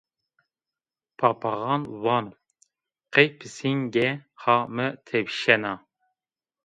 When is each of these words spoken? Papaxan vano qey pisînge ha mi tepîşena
Papaxan 1.17 1.81
vano 2.03 2.33
qey 3.13 3.27
pisînge 3.37 4.07
ha 4.41 4.55
mi 4.75 4.87
tepîşena 5.05 5.73